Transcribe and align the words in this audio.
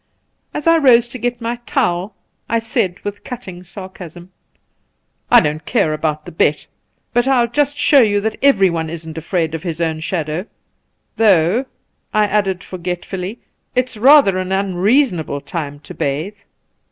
As 0.51 0.65
I 0.65 0.79
rose 0.79 1.07
to 1.09 1.19
get 1.19 1.41
my 1.41 1.57
towel 1.67 2.15
I 2.49 2.57
said 2.57 2.99
with 3.01 3.23
cutting 3.23 3.63
sarcasm:' 3.63 4.31
I 5.31 5.39
don't 5.41 5.63
care 5.63 5.93
about 5.93 6.25
the 6.25 6.31
bet, 6.31 6.65
but 7.13 7.27
I'll 7.27 7.45
just 7.47 7.77
show 7.77 8.01
you 8.01 8.19
that 8.21 8.35
everyone 8.41 8.89
isn't 8.89 9.15
afraid 9.19 9.53
of 9.53 9.61
his 9.61 9.79
own 9.79 9.99
shadow; 9.99 10.47
though,' 11.17 11.65
I 12.15 12.23
added 12.25 12.63
forgetfully, 12.63 13.41
'it's 13.75 13.95
rather 13.95 14.39
an 14.39 14.51
un 14.51 14.73
reasonable 14.73 15.39
time 15.39 15.79
to 15.81 15.93
bathe.' 15.93 16.39